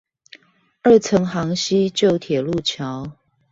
[0.81, 3.11] 二層行溪舊鐵路橋